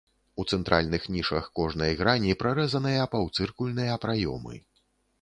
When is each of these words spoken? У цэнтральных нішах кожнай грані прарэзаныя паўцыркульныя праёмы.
У 0.43 0.45
цэнтральных 0.55 1.05
нішах 1.17 1.51
кожнай 1.61 1.93
грані 2.01 2.33
прарэзаныя 2.41 3.07
паўцыркульныя 3.15 4.03
праёмы. 4.09 4.55